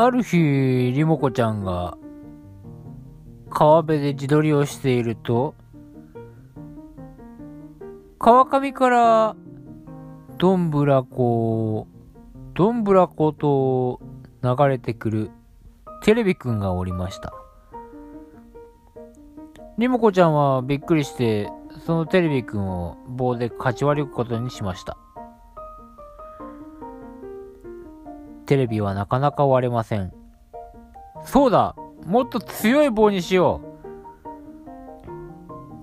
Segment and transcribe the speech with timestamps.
[0.00, 1.98] ある日、リモコちゃんが
[3.50, 5.56] 川辺で自撮りをしていると、
[8.20, 9.36] 川上から
[10.36, 11.88] どんぶらこ、
[12.54, 14.00] どんぶらこと
[14.44, 15.30] 流れてくる
[16.04, 17.32] テレビくんがおりました。
[19.78, 21.50] リモコちゃんはびっくりして、
[21.84, 24.96] そのテレビくんを棒でかち割ることにしました。
[28.48, 30.10] テレビはなかなか割れません。
[31.22, 31.76] そうだ
[32.06, 33.60] もっと強い棒にしよ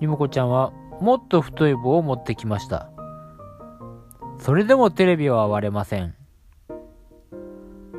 [0.00, 2.90] リモコちゃんはもっと太い棒を持ってきました。
[4.40, 6.16] それでもテレビは割れません。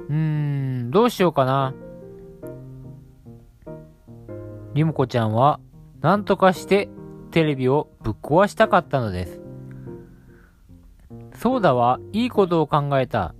[0.09, 1.73] うーん、どうしようかな。
[4.73, 5.62] リモコちゃんは
[6.02, 6.90] 何とかして
[7.31, 9.40] テレビをぶっ壊したかったのです。
[11.35, 13.34] そうだわ、いいことを考えた。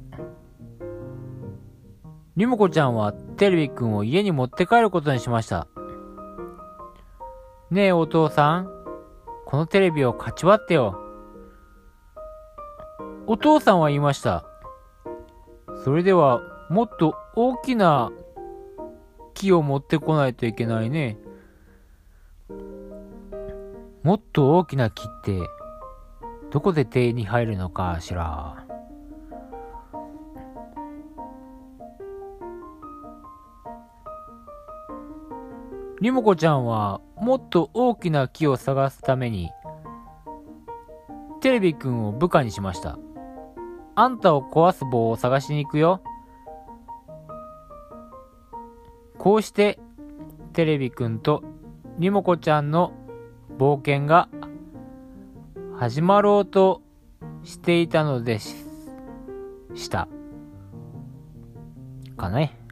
[2.38, 5.68] リモコちゃんはテレビくんを家に持って帰ることにしました。
[7.72, 8.70] ねえお父さん、
[9.48, 11.02] このテレビをかち割ってよ。
[13.26, 14.46] お父さんは言いました。
[15.84, 18.12] それではもっと大きな
[19.34, 21.18] 木を持ってこないといけないね。
[24.04, 25.42] もっと大きな木って
[26.52, 28.67] どこで手に入るのかしら。
[36.00, 39.50] リモコちゃんはもっと大きな木を探すために
[41.42, 43.00] テレビくんを部下にしました。
[43.96, 46.04] あんたを壊す棒を探しに行くよ。
[49.18, 49.80] こうして
[50.54, 51.44] テレビくんと
[51.98, 52.94] リモコちゃんの
[53.58, 54.30] 冒険が
[55.76, 56.84] 始まろうと
[57.44, 58.56] していたのでし
[59.74, 60.08] した。
[62.18, 62.67] かね。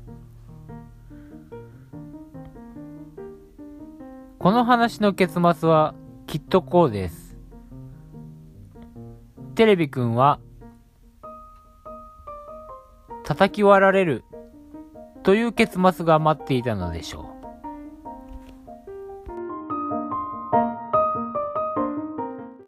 [4.45, 5.95] この話の結末は
[6.27, 7.35] きっとこうです。
[9.55, 10.39] テレビくんは
[13.23, 14.23] 叩き割られる
[15.23, 17.34] という結末が待っていたのでしょう。